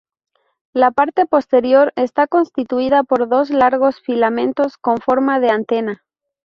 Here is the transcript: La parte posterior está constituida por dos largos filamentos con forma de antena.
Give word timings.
La 0.73 0.89
parte 0.89 1.27
posterior 1.27 1.93
está 1.95 2.25
constituida 2.25 3.03
por 3.03 3.29
dos 3.29 3.51
largos 3.51 3.99
filamentos 4.01 4.79
con 4.79 4.97
forma 4.97 5.39
de 5.39 5.51
antena. 5.51 6.03